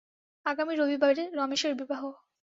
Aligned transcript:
আগামী 0.45 0.73
রবিবারে 0.75 1.23
রমেশের 1.33 1.73
বিবাহ! 1.79 2.01